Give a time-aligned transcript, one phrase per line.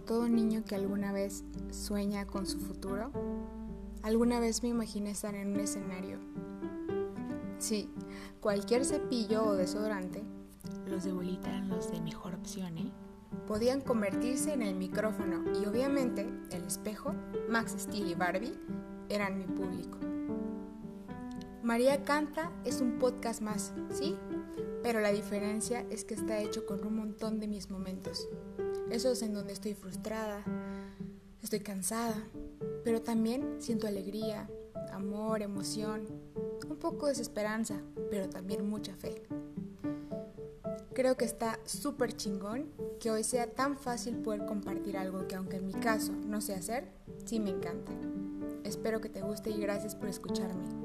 [0.00, 3.10] todo niño que alguna vez sueña con su futuro,
[4.02, 6.18] alguna vez me imaginé estar en un escenario.
[7.58, 7.90] Sí,
[8.40, 10.22] cualquier cepillo o desodorante,
[10.86, 12.90] los de bolita eran los de mejor opción, ¿eh?
[13.46, 17.14] Podían convertirse en el micrófono y obviamente el espejo,
[17.48, 18.58] Max Steel y Barbie
[19.08, 19.98] eran mi público.
[21.62, 24.16] María Canta es un podcast más, ¿sí?
[24.82, 28.28] Pero la diferencia es que está hecho con un montón de mis momentos.
[28.90, 30.42] Esos en donde estoy frustrada,
[31.40, 32.16] estoy cansada,
[32.82, 34.50] pero también siento alegría,
[34.92, 36.08] amor, emoción,
[36.68, 39.22] un poco de desesperanza, pero también mucha fe.
[40.94, 45.58] Creo que está súper chingón que hoy sea tan fácil poder compartir algo que aunque
[45.58, 46.90] en mi caso no sé hacer,
[47.24, 47.92] sí me encanta.
[48.64, 50.82] Espero que te guste y gracias por escucharme.